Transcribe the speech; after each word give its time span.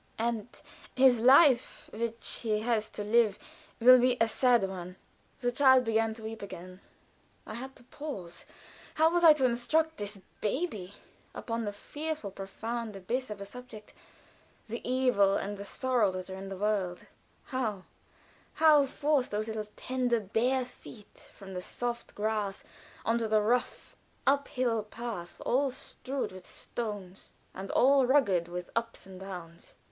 "And 0.17 0.47
his 0.95 1.19
life 1.19 1.87
which 1.93 2.37
he 2.41 2.61
has 2.61 2.89
to 2.89 3.03
live 3.03 3.37
will 3.79 3.99
be 3.99 4.17
a 4.19 4.27
sad 4.27 4.63
one." 4.67 4.95
The 5.41 5.51
child 5.51 5.83
began 5.83 6.15
to 6.15 6.23
weep 6.23 6.41
again. 6.41 6.81
I 7.45 7.53
had 7.53 7.75
to 7.75 7.83
pause. 7.83 8.47
How 8.95 9.11
was 9.13 9.23
I 9.23 9.33
to 9.33 9.43
open 9.43 9.43
my 9.43 9.49
lips 9.53 9.67
to 9.67 9.77
instruct 9.77 9.97
this 9.97 10.19
baby 10.41 10.95
upon 11.35 11.65
the 11.65 11.71
fearful, 11.71 12.31
profound 12.31 12.95
abyss 12.95 13.29
of 13.29 13.39
a 13.39 13.45
subject 13.45 13.93
the 14.65 14.81
evil 14.83 15.37
and 15.37 15.55
the 15.59 15.65
sorrow 15.65 16.09
that 16.13 16.31
are 16.31 16.35
in 16.35 16.49
the 16.49 16.57
world 16.57 17.05
how, 17.43 17.83
how 18.55 18.85
force 18.85 19.27
those 19.27 19.47
little 19.49 19.67
tender, 19.75 20.19
bare 20.19 20.65
feet, 20.65 21.29
from 21.31 21.53
the 21.53 21.61
soft 21.61 22.15
grass 22.15 22.63
on 23.05 23.19
to 23.19 23.27
the 23.27 23.39
rough 23.43 23.95
up 24.25 24.47
hill 24.47 24.81
path 24.83 25.39
all 25.45 25.69
strewed 25.69 26.31
with 26.31 26.47
stones, 26.47 27.33
and 27.53 27.69
all 27.69 28.07
rugged 28.07 28.47
with 28.47 28.71
ups 28.75 29.05
and 29.05 29.19
downs? 29.19 29.75